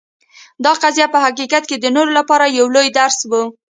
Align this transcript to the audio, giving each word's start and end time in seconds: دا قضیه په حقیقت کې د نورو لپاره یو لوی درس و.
دا 0.63 0.71
قضیه 0.83 1.07
په 1.13 1.19
حقیقت 1.25 1.63
کې 1.69 1.77
د 1.79 1.85
نورو 1.95 2.11
لپاره 2.19 2.45
یو 2.57 2.67
لوی 2.75 2.87
درس 2.97 3.19
و. 3.29 3.31